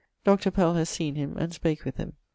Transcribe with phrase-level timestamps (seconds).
[0.23, 0.49] Dr.
[0.49, 2.13] Pell has seen him, and spake with him.